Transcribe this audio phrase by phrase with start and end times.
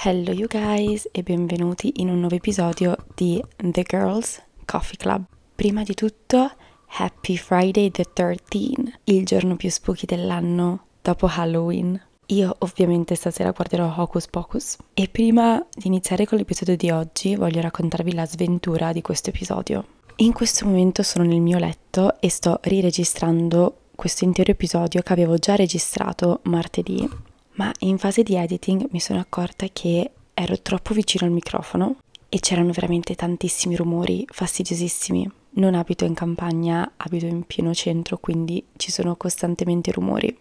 [0.00, 5.24] Hello you guys e benvenuti in un nuovo episodio di The Girls Coffee Club.
[5.56, 6.52] Prima di tutto,
[6.98, 12.00] Happy Friday the 13, il giorno più spooky dell'anno dopo Halloween.
[12.26, 17.60] Io ovviamente stasera guarderò Hocus Pocus e prima di iniziare con l'episodio di oggi voglio
[17.60, 19.84] raccontarvi la sventura di questo episodio.
[20.18, 25.38] In questo momento sono nel mio letto e sto riregistrando questo intero episodio che avevo
[25.38, 27.26] già registrato martedì
[27.58, 31.96] ma in fase di editing mi sono accorta che ero troppo vicino al microfono
[32.28, 35.30] e c'erano veramente tantissimi rumori fastidiosissimi.
[35.50, 40.36] Non abito in campagna, abito in pieno centro, quindi ci sono costantemente rumori.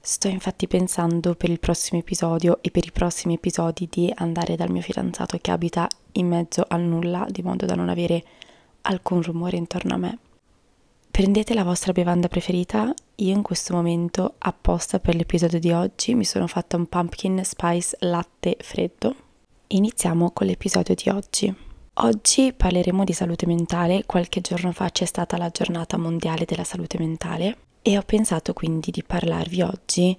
[0.00, 4.70] Sto infatti pensando per il prossimo episodio e per i prossimi episodi di andare dal
[4.70, 8.22] mio fidanzato che abita in mezzo al nulla, di modo da non avere
[8.82, 10.18] alcun rumore intorno a me.
[11.18, 12.94] Prendete la vostra bevanda preferita.
[13.16, 17.96] Io in questo momento, apposta per l'episodio di oggi, mi sono fatta un pumpkin spice
[18.02, 19.16] latte freddo.
[19.66, 21.52] Iniziamo con l'episodio di oggi.
[21.94, 24.04] Oggi parleremo di salute mentale.
[24.06, 28.92] Qualche giorno fa c'è stata la giornata mondiale della salute mentale e ho pensato quindi
[28.92, 30.16] di parlarvi oggi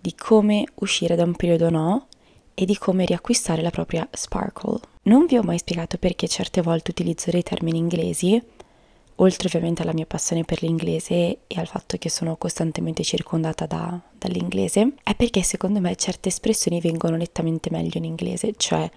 [0.00, 2.06] di come uscire da un periodo no
[2.54, 4.80] e di come riacquistare la propria sparkle.
[5.02, 8.42] Non vi ho mai spiegato perché certe volte utilizzo dei termini inglesi
[9.20, 14.00] oltre ovviamente alla mia passione per l'inglese e al fatto che sono costantemente circondata da,
[14.12, 18.88] dall'inglese, è perché secondo me certe espressioni vengono nettamente meglio in inglese, cioè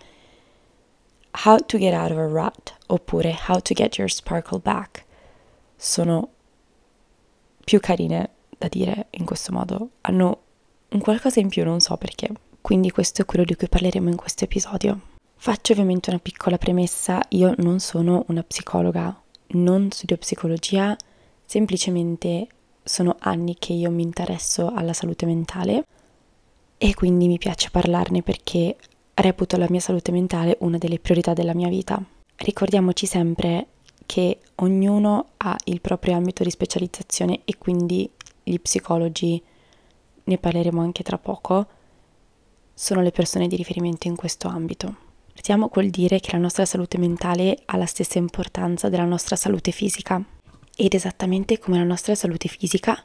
[1.46, 5.06] how to get out of a rut oppure how to get your sparkle back
[5.76, 6.30] sono
[7.64, 10.42] più carine da dire in questo modo, hanno
[10.90, 12.30] un qualcosa in più, non so perché.
[12.62, 15.00] Quindi questo è quello di cui parleremo in questo episodio.
[15.36, 19.20] Faccio ovviamente una piccola premessa, io non sono una psicologa
[19.54, 20.96] non studio psicologia,
[21.46, 22.48] semplicemente
[22.84, 25.86] sono anni che io mi interesso alla salute mentale
[26.78, 28.76] e quindi mi piace parlarne perché
[29.14, 32.04] reputo la mia salute mentale una delle priorità della mia vita.
[32.38, 33.68] Ricordiamoci sempre
[34.06, 38.10] che ognuno ha il proprio ambito di specializzazione e quindi
[38.44, 39.42] gli psicologi,
[40.24, 41.68] ne parleremo anche tra poco,
[42.74, 45.10] sono le persone di riferimento in questo ambito.
[45.34, 49.72] Partiamo col dire che la nostra salute mentale ha la stessa importanza della nostra salute
[49.72, 50.24] fisica
[50.76, 53.04] ed esattamente come la nostra salute fisica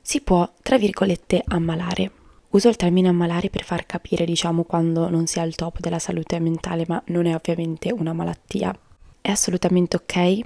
[0.00, 2.10] si può, tra virgolette, ammalare.
[2.50, 5.98] Uso il termine ammalare per far capire, diciamo, quando non si è al top della
[5.98, 8.76] salute mentale, ma non è ovviamente una malattia.
[9.20, 10.40] È assolutamente ok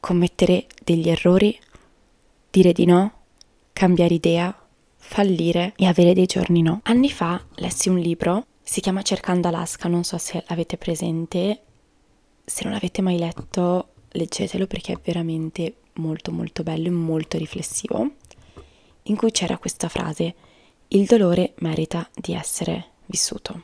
[0.00, 1.56] commettere degli errori,
[2.50, 3.12] dire di no,
[3.72, 4.54] cambiare idea,
[4.96, 6.80] fallire e avere dei giorni no.
[6.82, 11.62] Anni fa lessi un libro si chiama Cercando Alaska, non so se l'avete presente.
[12.44, 18.10] Se non l'avete mai letto, leggetelo perché è veramente molto molto bello e molto riflessivo.
[19.04, 20.34] In cui c'era questa frase:
[20.88, 23.62] Il dolore merita di essere vissuto.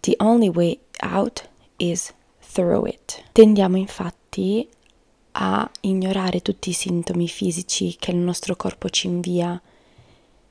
[0.00, 2.14] The only way out is
[2.52, 3.24] through it.
[3.32, 4.66] Tendiamo infatti
[5.32, 9.60] a ignorare tutti i sintomi fisici che il nostro corpo ci invia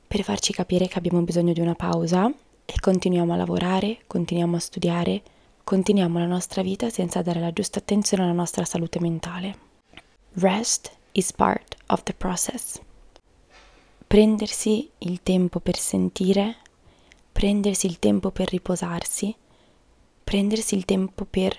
[0.06, 2.32] per farci capire che abbiamo bisogno di una pausa
[2.66, 5.22] e continuiamo a lavorare, continuiamo a studiare,
[5.62, 9.58] continuiamo la nostra vita senza dare la giusta attenzione alla nostra salute mentale.
[10.34, 12.80] Rest is part of the process.
[14.06, 16.56] Prendersi il tempo per sentire,
[17.32, 19.34] prendersi il tempo per riposarsi,
[20.22, 21.58] prendersi il tempo per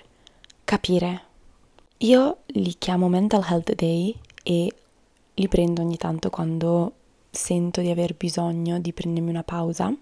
[0.64, 1.22] capire.
[1.98, 4.72] Io li chiamo Mental Health Day e
[5.34, 6.92] li prendo ogni tanto quando
[7.30, 9.94] sento di aver bisogno di prendermi una pausa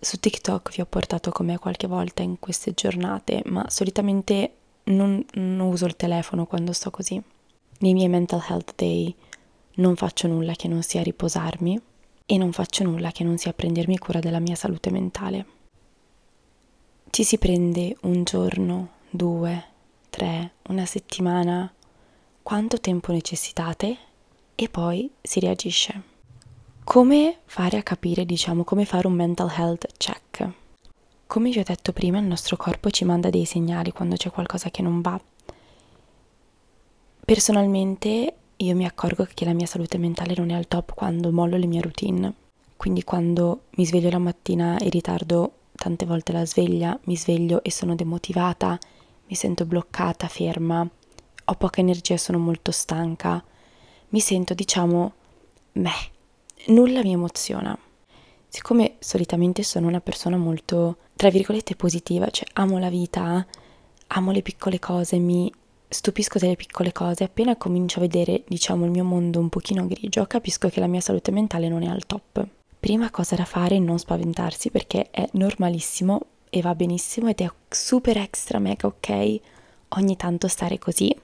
[0.00, 5.24] su TikTok vi ho portato con me qualche volta in queste giornate, ma solitamente non,
[5.34, 7.22] non uso il telefono quando sto così.
[7.80, 9.14] Nei miei mental health day
[9.76, 11.80] non faccio nulla che non sia riposarmi
[12.26, 15.46] e non faccio nulla che non sia prendermi cura della mia salute mentale.
[17.10, 19.64] Ci si prende un giorno, due,
[20.10, 21.72] tre, una settimana,
[22.42, 23.96] quanto tempo necessitate
[24.54, 26.09] e poi si reagisce.
[26.84, 30.50] Come fare a capire, diciamo, come fare un mental health check?
[31.26, 34.70] Come vi ho detto prima, il nostro corpo ci manda dei segnali quando c'è qualcosa
[34.70, 35.20] che non va.
[37.24, 41.56] Personalmente io mi accorgo che la mia salute mentale non è al top quando mollo
[41.56, 42.34] le mie routine.
[42.76, 47.70] Quindi quando mi sveglio la mattina in ritardo tante volte la sveglia, mi sveglio e
[47.70, 48.76] sono demotivata,
[49.28, 50.80] mi sento bloccata, ferma,
[51.44, 53.44] ho poca energia e sono molto stanca.
[54.08, 55.12] Mi sento, diciamo,
[55.72, 56.10] meh,
[56.66, 57.76] nulla mi emoziona.
[58.48, 63.46] Siccome solitamente sono una persona molto, tra virgolette, positiva, cioè amo la vita,
[64.08, 65.52] amo le piccole cose, mi
[65.88, 70.26] stupisco delle piccole cose, appena comincio a vedere, diciamo, il mio mondo un pochino grigio,
[70.26, 72.46] capisco che la mia salute mentale non è al top.
[72.78, 77.52] Prima cosa da fare è non spaventarsi perché è normalissimo e va benissimo ed è
[77.68, 79.40] super extra mega ok
[79.90, 81.14] ogni tanto stare così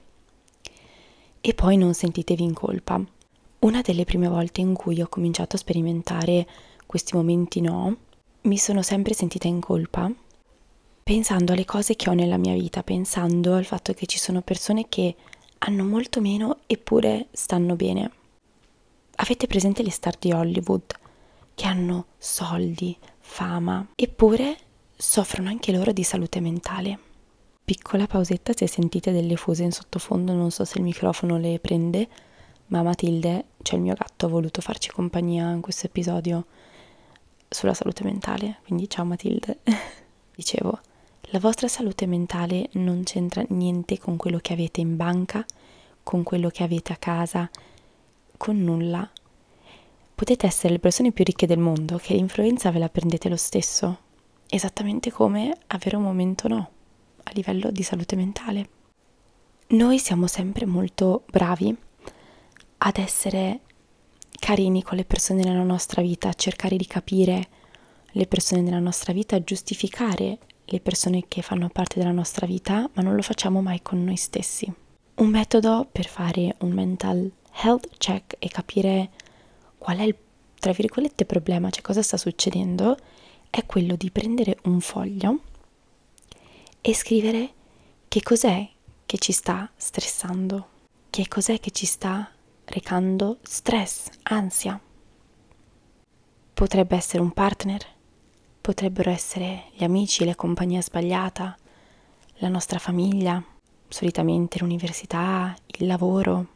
[1.41, 3.01] e poi non sentitevi in colpa.
[3.59, 6.47] Una delle prime volte in cui ho cominciato a sperimentare
[6.85, 7.97] questi momenti no,
[8.41, 10.11] mi sono sempre sentita in colpa
[11.07, 14.89] pensando alle cose che ho nella mia vita, pensando al fatto che ci sono persone
[14.89, 15.15] che
[15.59, 18.11] hanno molto meno eppure stanno bene.
[19.15, 20.93] Avete presente le star di Hollywood
[21.55, 24.57] che hanno soldi, fama, eppure
[24.97, 26.99] soffrono anche loro di salute mentale.
[27.63, 32.09] Piccola pausetta se sentite delle fuse in sottofondo, non so se il microfono le prende,
[32.67, 36.45] ma Matilde, cioè il mio gatto, ha voluto farci compagnia in questo episodio
[37.47, 39.59] sulla salute mentale, quindi ciao Matilde.
[40.35, 40.79] Dicevo,
[41.31, 45.45] la vostra salute mentale non c'entra niente con quello che avete in banca,
[46.03, 47.49] con quello che avete a casa,
[48.35, 49.09] con nulla.
[50.13, 53.99] Potete essere le persone più ricche del mondo, che l'influenza ve la prendete lo stesso,
[54.47, 56.69] esattamente come avere un momento no,
[57.23, 58.69] a livello di salute mentale.
[59.67, 61.75] Noi siamo sempre molto bravi
[62.79, 63.61] ad essere
[64.39, 67.47] carini con le persone nella nostra vita, a cercare di capire
[68.11, 72.89] le persone nella nostra vita, a giustificare le persone che fanno parte della nostra vita,
[72.93, 74.71] ma non lo facciamo mai con noi stessi.
[75.15, 77.31] Un metodo per fare un mental
[77.63, 79.09] health check e capire
[79.77, 80.15] qual è il,
[80.59, 82.97] tra virgolette, problema, cioè cosa sta succedendo,
[83.49, 85.39] è quello di prendere un foglio
[86.81, 87.49] e scrivere
[88.07, 88.67] che cos'è
[89.05, 90.67] che ci sta stressando,
[91.09, 92.29] che cos'è che ci sta
[92.67, 94.79] recando stress, ansia.
[96.53, 97.95] Potrebbe essere un partner,
[98.67, 101.55] Potrebbero essere gli amici, la compagnia sbagliata,
[102.39, 103.41] la nostra famiglia,
[103.87, 106.47] solitamente l'università, il lavoro.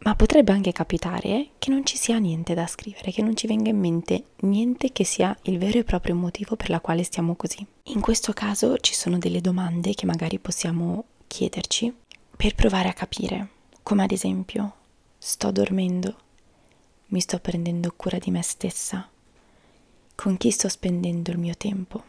[0.00, 3.70] Ma potrebbe anche capitare che non ci sia niente da scrivere, che non ci venga
[3.70, 7.64] in mente niente che sia il vero e proprio motivo per la quale stiamo così.
[7.84, 11.94] In questo caso ci sono delle domande che magari possiamo chiederci
[12.36, 13.48] per provare a capire,
[13.84, 14.74] come ad esempio,
[15.26, 16.16] sto dormendo,
[17.06, 19.08] mi sto prendendo cura di me stessa,
[20.14, 22.04] con chi sto spendendo il mio tempo?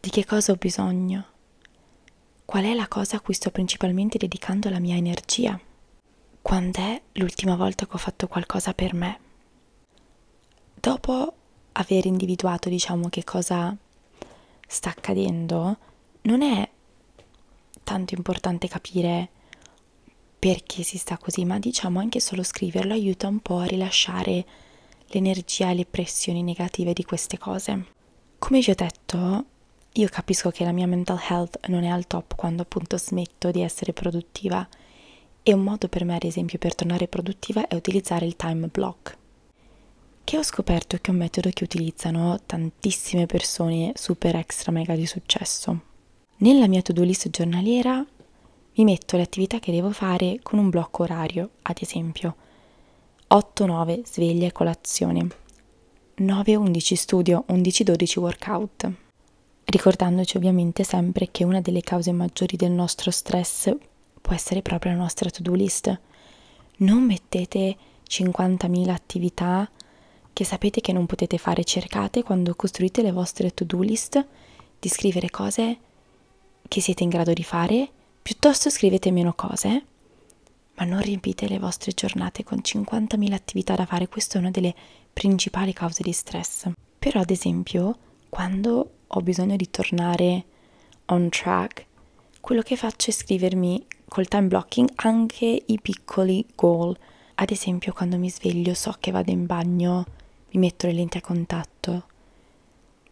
[0.00, 1.26] Di che cosa ho bisogno?
[2.46, 5.60] Qual è la cosa a cui sto principalmente dedicando la mia energia?
[6.40, 9.20] Quando è l'ultima volta che ho fatto qualcosa per me?
[10.72, 11.34] Dopo
[11.72, 13.76] aver individuato, diciamo, che cosa
[14.66, 15.76] sta accadendo,
[16.22, 16.66] non è
[17.82, 19.28] tanto importante capire
[20.46, 24.46] perché si sta così, ma diciamo anche solo scriverlo aiuta un po' a rilasciare
[25.08, 27.86] l'energia e le pressioni negative di queste cose.
[28.38, 29.44] Come vi ho detto,
[29.94, 33.60] io capisco che la mia mental health non è al top quando appunto smetto di
[33.60, 34.68] essere produttiva
[35.42, 39.18] e un modo per me, ad esempio, per tornare produttiva è utilizzare il time block,
[40.22, 45.06] che ho scoperto che è un metodo che utilizzano tantissime persone super extra mega di
[45.06, 45.80] successo.
[46.36, 48.06] Nella mia to-do list giornaliera
[48.76, 52.36] mi metto le attività che devo fare con un blocco orario, ad esempio
[53.28, 55.26] 8-9 sveglia e colazione,
[56.18, 58.92] 9-11 studio, 11-12 workout.
[59.64, 63.74] Ricordandoci ovviamente sempre che una delle cause maggiori del nostro stress
[64.20, 66.00] può essere proprio la nostra to-do list.
[66.78, 67.76] Non mettete
[68.06, 69.68] 50.000 attività
[70.32, 74.24] che sapete che non potete fare, cercate quando costruite le vostre to-do list
[74.78, 75.78] di scrivere cose
[76.68, 77.90] che siete in grado di fare,
[78.26, 79.84] piuttosto scrivete meno cose
[80.74, 84.74] ma non riempite le vostre giornate con 50.000 attività da fare, questa è una delle
[85.12, 86.68] principali cause di stress.
[86.98, 87.96] Però ad esempio,
[88.28, 90.44] quando ho bisogno di tornare
[91.06, 91.86] on track,
[92.40, 96.98] quello che faccio è scrivermi col time blocking anche i piccoli goal.
[97.36, 100.04] Ad esempio, quando mi sveglio so che vado in bagno,
[100.50, 102.06] mi metto le lenti a contatto,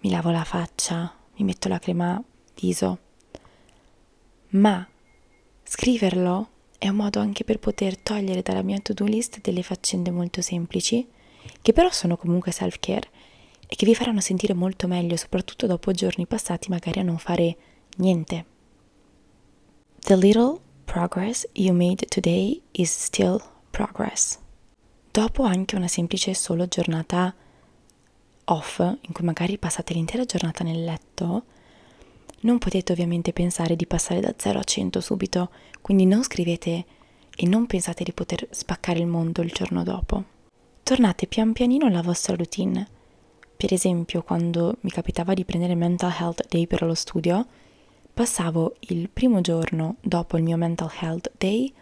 [0.00, 2.20] mi lavo la faccia, mi metto la crema
[2.56, 2.98] viso.
[4.48, 4.86] Ma
[5.74, 10.40] scriverlo è un modo anche per poter togliere dalla mia to-do list delle faccende molto
[10.40, 11.04] semplici,
[11.60, 13.08] che però sono comunque self-care
[13.66, 17.56] e che vi faranno sentire molto meglio, soprattutto dopo giorni passati magari a non fare
[17.96, 18.44] niente.
[19.98, 24.38] The little progress you made today is still progress.
[25.10, 27.34] Dopo anche una semplice solo giornata
[28.44, 31.46] off, in cui magari passate l'intera giornata nel letto,
[32.44, 36.84] non potete ovviamente pensare di passare da 0 a 100 subito, quindi non scrivete
[37.36, 40.24] e non pensate di poter spaccare il mondo il giorno dopo.
[40.82, 42.86] Tornate pian pianino alla vostra routine.
[43.56, 47.46] Per esempio, quando mi capitava di prendere Mental Health Day per lo studio,
[48.12, 51.72] passavo il primo giorno dopo il mio Mental Health Day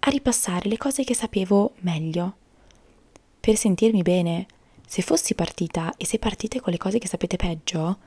[0.00, 2.36] a ripassare le cose che sapevo meglio,
[3.38, 4.46] per sentirmi bene.
[4.86, 7.98] Se fossi partita e se partite con le cose che sapete peggio,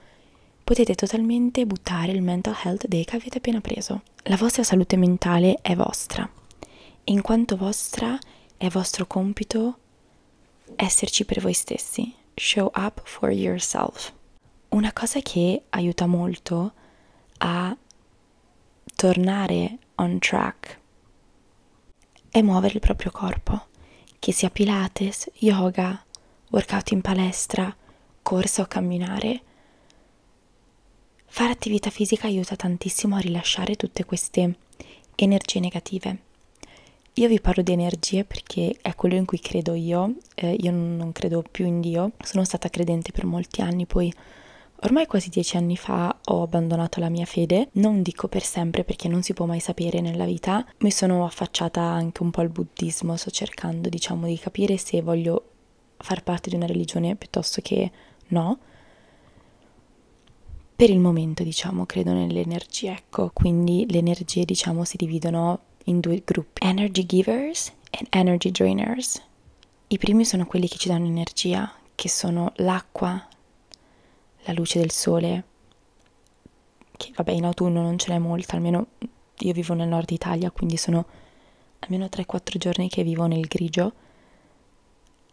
[0.70, 4.04] potete totalmente buttare il mental health day che avete appena preso.
[4.26, 6.30] La vostra salute mentale è vostra
[7.04, 8.20] e in quanto vostra
[8.56, 9.80] è vostro compito
[10.76, 12.14] esserci per voi stessi.
[12.36, 14.14] Show up for yourself.
[14.70, 16.74] Una cosa che aiuta molto
[17.40, 17.76] a
[18.96, 20.80] tornare on track
[22.30, 23.70] è muovere il proprio corpo,
[24.20, 26.06] che sia Pilates, yoga,
[26.52, 27.76] workout in palestra,
[28.22, 29.42] corsa o camminare.
[31.32, 34.56] Fare attività fisica aiuta tantissimo a rilasciare tutte queste
[35.16, 36.18] energie negative.
[37.14, 41.12] Io vi parlo di energie perché è quello in cui credo io, eh, io non
[41.12, 44.12] credo più in Dio, sono stata credente per molti anni, poi
[44.82, 49.08] ormai quasi dieci anni fa ho abbandonato la mia fede, non dico per sempre perché
[49.08, 53.16] non si può mai sapere nella vita, mi sono affacciata anche un po' al buddismo,
[53.16, 55.44] sto cercando diciamo di capire se voglio
[55.98, 57.92] far parte di una religione piuttosto che
[58.30, 58.60] no.
[60.80, 66.00] Per il momento, diciamo, credo nelle energie, ecco, quindi le energie, diciamo, si dividono in
[66.00, 69.22] due gruppi, energy givers e energy drainers.
[69.90, 73.28] I primi sono quelli che ci danno energia, che sono l'acqua,
[74.44, 75.44] la luce del sole,
[76.96, 78.88] che vabbè in autunno non ce n'è molta, almeno
[79.40, 81.06] io vivo nel nord Italia, quindi sono
[81.80, 83.92] almeno 3-4 giorni che vivo nel grigio.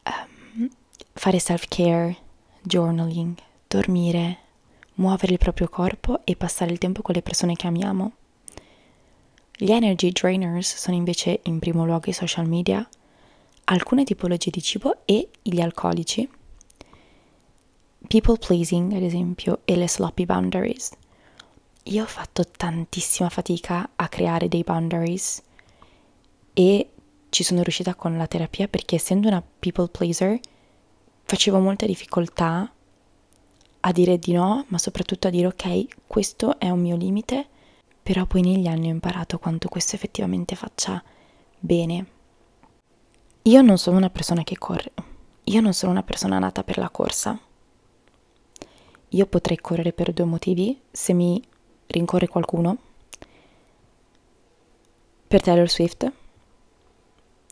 [0.03, 0.69] Um,
[1.13, 2.17] fare self-care,
[2.63, 3.37] journaling,
[3.69, 4.39] dormire,
[4.97, 8.13] muovere il proprio corpo e passare il tempo con le persone che amiamo.
[9.57, 12.87] Gli energy drainers sono invece in primo luogo i social media,
[13.65, 16.29] alcune tipologie di cibo e gli alcolici.
[18.07, 20.93] People pleasing, ad esempio, e le sloppy boundaries.
[21.85, 25.43] Io ho fatto tantissima fatica a creare dei boundaries
[26.53, 26.91] e
[27.29, 30.39] ci sono riuscita con la terapia perché essendo una people pleaser
[31.25, 32.71] facevo molta difficoltà
[33.87, 37.47] a dire di no, ma soprattutto a dire ok, questo è un mio limite,
[38.03, 41.03] però poi negli anni ho imparato quanto questo effettivamente faccia
[41.57, 42.07] bene.
[43.43, 44.93] Io non sono una persona che corre,
[45.45, 47.39] io non sono una persona nata per la corsa.
[49.11, 51.41] Io potrei correre per due motivi, se mi
[51.87, 52.77] rincorre qualcuno,
[55.29, 56.13] per Taylor Swift,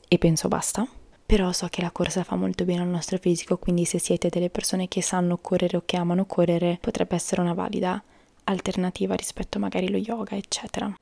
[0.09, 0.85] e penso basta
[1.27, 4.51] però so che la corsa fa molto bene al nostro fisico, quindi se siete delle
[4.51, 8.03] persone che sanno correre o che amano correre, potrebbe essere una valida
[8.45, 10.93] alternativa rispetto magari allo yoga, eccetera.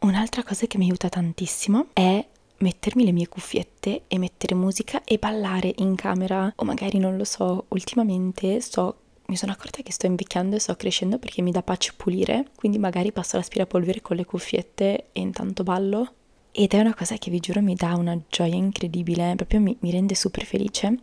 [0.00, 2.24] Un'altra cosa che mi aiuta tantissimo è
[2.58, 7.24] mettermi le mie cuffiette e mettere musica e ballare in camera o magari non lo
[7.24, 11.62] so, ultimamente sto mi sono accorta che sto invecchiando e sto crescendo perché mi dà
[11.62, 16.12] pace pulire, quindi magari passo l'aspirapolvere con le cuffiette e intanto ballo
[16.56, 19.90] ed è una cosa che vi giuro mi dà una gioia incredibile, proprio mi, mi
[19.90, 20.98] rende super felice.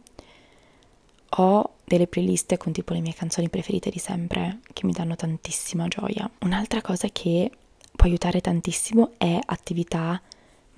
[1.39, 5.89] Ho delle playlist con tipo le mie canzoni preferite di sempre che mi danno tantissima
[5.89, 6.29] gioia.
[6.43, 7.51] Un'altra cosa che
[7.91, 10.22] può aiutare tantissimo è attività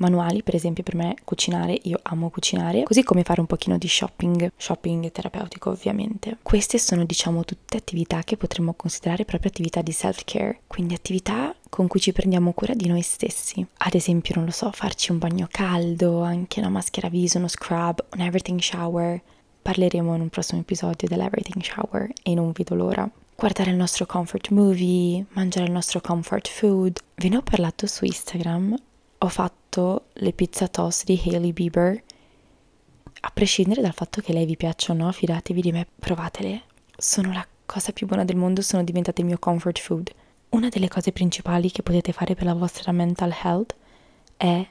[0.03, 3.87] manuali, per esempio per me cucinare, io amo cucinare, così come fare un pochino di
[3.87, 6.37] shopping, shopping terapeutico ovviamente.
[6.41, 11.87] Queste sono diciamo tutte attività che potremmo considerare proprio attività di self-care, quindi attività con
[11.87, 13.65] cui ci prendiamo cura di noi stessi.
[13.77, 18.03] Ad esempio, non lo so, farci un bagno caldo, anche una maschera viso, uno scrub,
[18.13, 19.19] un everything shower.
[19.61, 24.49] Parleremo in un prossimo episodio dell'everything shower e non vedo l'ora guardare il nostro comfort
[24.49, 26.99] movie, mangiare il nostro comfort food.
[27.15, 28.75] Ve ne ho parlato su Instagram
[29.23, 32.03] ho fatto le pizza toast di Hailey Bieber.
[33.21, 36.63] A prescindere dal fatto che lei vi piaccia o no, fidatevi di me, provatele.
[36.97, 40.13] Sono la cosa più buona del mondo, sono diventate il mio comfort food.
[40.49, 43.75] Una delle cose principali che potete fare per la vostra mental health
[44.35, 44.67] è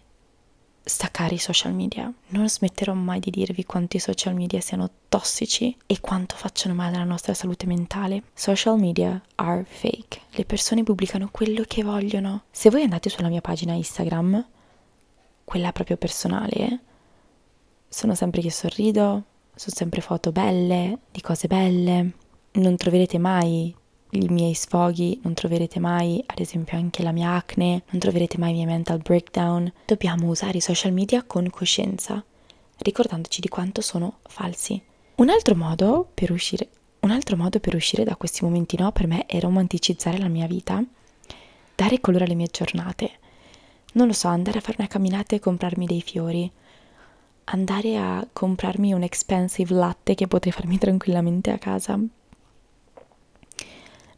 [0.85, 2.13] staccare i social media.
[2.29, 6.97] Non smetterò mai di dirvi quanto i social media siano tossici e quanto facciano male
[6.97, 8.25] alla nostra salute mentale.
[8.35, 10.21] Social media are fake.
[10.31, 12.45] Le persone pubblicano quello che vogliono.
[12.51, 14.47] Se voi andate sulla mia pagina Instagram,
[15.45, 16.81] quella proprio personale,
[17.89, 19.25] sono sempre che sorrido,
[19.55, 22.13] sono sempre foto belle, di cose belle.
[22.53, 23.75] Non troverete mai
[24.15, 28.51] i miei sfoghi, non troverete mai ad esempio anche la mia acne, non troverete mai
[28.51, 29.73] i miei mental breakdown.
[29.87, 32.23] Dobbiamo usare i social media con coscienza,
[32.79, 34.81] ricordandoci di quanto sono falsi.
[35.15, 36.69] Un altro modo per uscire,
[37.37, 40.85] modo per uscire da questi momenti no per me è romanticizzare la mia vita,
[41.75, 43.11] dare colore alle mie giornate.
[43.95, 46.51] Non lo so, andare a fare una camminata e comprarmi dei fiori,
[47.45, 51.99] andare a comprarmi un expensive latte che potrei farmi tranquillamente a casa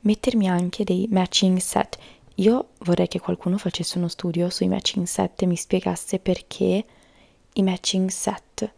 [0.05, 1.99] mettermi anche dei matching set.
[2.37, 6.85] Io vorrei che qualcuno facesse uno studio sui matching set e mi spiegasse perché
[7.53, 8.73] i matching set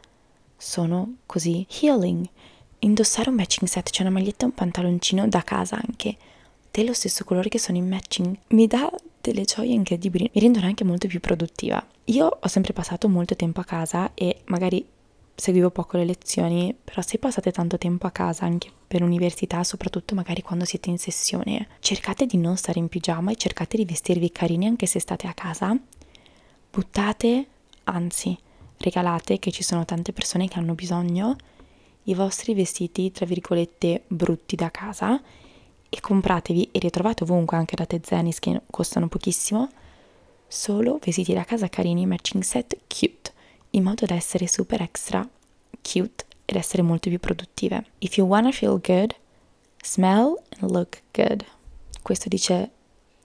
[0.56, 2.28] sono così healing.
[2.80, 6.16] Indossare un matching set, cioè una maglietta e un pantaloncino da casa anche,
[6.70, 10.84] dello stesso colore che sono in matching mi dà delle gioie incredibili, mi rendono anche
[10.84, 11.84] molto più produttiva.
[12.04, 14.86] Io ho sempre passato molto tempo a casa e magari
[15.36, 20.14] seguivo poco le lezioni, però se passate tanto tempo a casa anche per l'università, soprattutto
[20.14, 24.32] magari quando siete in sessione, cercate di non stare in pigiama e cercate di vestirvi
[24.32, 25.78] carini anche se state a casa.
[26.70, 27.46] Buttate,
[27.84, 28.36] anzi,
[28.78, 31.36] regalate che ci sono tante persone che hanno bisogno
[32.04, 35.20] i vostri vestiti, tra virgolette, brutti da casa
[35.88, 39.68] e compratevi e ritrovate ovunque anche da Tezenis che costano pochissimo
[40.48, 43.34] solo vestiti da casa carini matching set cute
[43.76, 45.28] in modo da essere super extra
[45.82, 47.84] cute ed essere molto più produttive.
[47.98, 49.14] If you wanna feel good,
[49.82, 51.44] smell and look good.
[52.02, 52.70] Questo dice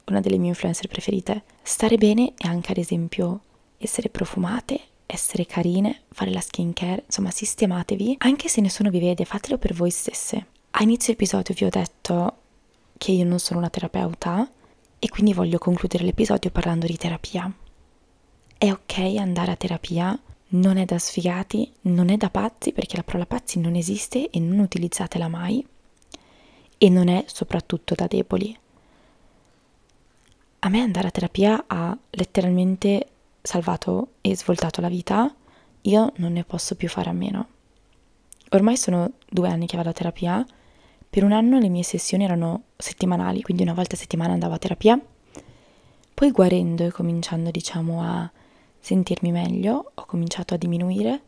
[0.05, 1.43] una delle mie influencer preferite.
[1.61, 3.41] Stare bene è anche ad esempio
[3.77, 9.57] essere profumate, essere carine, fare la skincare, insomma sistematevi, anche se nessuno vi vede, fatelo
[9.57, 10.47] per voi stesse.
[10.71, 12.37] A inizio episodio vi ho detto
[12.97, 14.49] che io non sono una terapeuta
[14.99, 17.51] e quindi voglio concludere l'episodio parlando di terapia.
[18.57, 20.17] È ok andare a terapia,
[20.53, 24.39] non è da sfigati, non è da pazzi perché la parola pazzi non esiste e
[24.39, 25.65] non utilizzatela mai
[26.77, 28.57] e non è soprattutto da deboli.
[30.59, 33.07] A me andare a terapia ha letteralmente
[33.41, 35.33] salvato e svoltato la vita,
[35.81, 37.47] io non ne posso più fare a meno.
[38.49, 40.45] Ormai sono due anni che vado a terapia,
[41.09, 44.59] per un anno le mie sessioni erano settimanali, quindi una volta a settimana andavo a
[44.59, 44.99] terapia,
[46.13, 48.31] poi guarendo e cominciando diciamo a
[48.81, 51.21] sentirmi meglio, ho cominciato a diminuire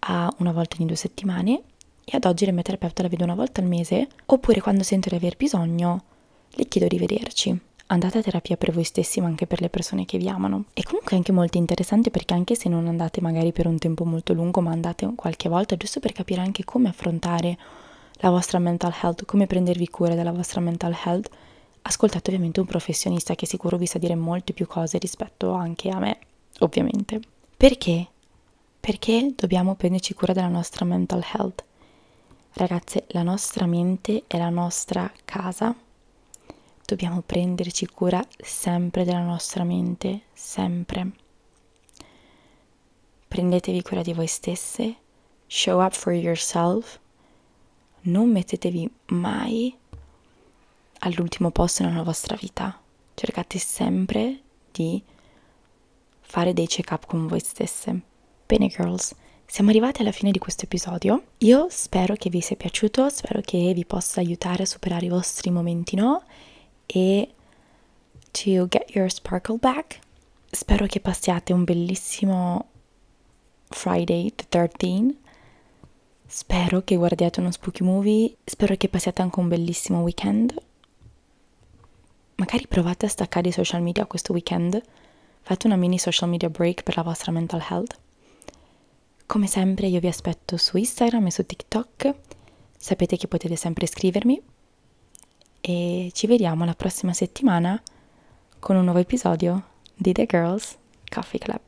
[0.00, 1.62] a una volta ogni due settimane
[2.04, 5.08] e ad oggi la mia terapeuta la vedo una volta al mese, oppure quando sento
[5.08, 6.02] di aver bisogno
[6.50, 10.04] le chiedo di vederci andate a terapia per voi stessi ma anche per le persone
[10.04, 10.64] che vi amano.
[10.74, 14.04] E comunque è anche molto interessante perché anche se non andate magari per un tempo
[14.04, 17.56] molto lungo ma andate qualche volta giusto per capire anche come affrontare
[18.20, 21.30] la vostra mental health, come prendervi cura della vostra mental health,
[21.82, 25.98] ascoltate ovviamente un professionista che sicuro vi sa dire molte più cose rispetto anche a
[25.98, 26.18] me,
[26.60, 27.20] ovviamente.
[27.56, 28.06] Perché?
[28.80, 31.64] Perché dobbiamo prenderci cura della nostra mental health?
[32.52, 35.74] Ragazze, la nostra mente è la nostra casa
[36.88, 41.10] dobbiamo prenderci cura sempre della nostra mente, sempre.
[43.28, 44.96] Prendetevi cura di voi stesse,
[45.46, 46.98] show up for yourself,
[48.02, 49.76] non mettetevi mai
[51.00, 52.80] all'ultimo posto nella vostra vita.
[53.12, 54.40] Cercate sempre
[54.72, 55.02] di
[56.28, 58.00] fare dei check-up con voi stesse.
[58.46, 59.14] Bene, girls,
[59.46, 61.22] siamo arrivati alla fine di questo episodio.
[61.38, 65.50] Io spero che vi sia piaciuto, spero che vi possa aiutare a superare i vostri
[65.50, 66.22] momenti no
[66.86, 67.32] e
[68.30, 70.00] to get your sparkle back.
[70.50, 72.66] Spero che passiate un bellissimo
[73.68, 75.16] Friday the 13
[76.30, 80.54] Spero che guardiate uno spooky movie, spero che passiate anche un bellissimo weekend.
[82.34, 84.78] Magari provate a staccare i social media questo weekend,
[85.48, 87.98] fate una mini social media break per la vostra mental health.
[89.24, 92.14] Come sempre io vi aspetto su Instagram e su TikTok,
[92.76, 94.42] sapete che potete sempre scrivermi
[95.62, 97.82] e ci vediamo la prossima settimana
[98.58, 100.76] con un nuovo episodio di The Girls
[101.08, 101.56] Coffee Club.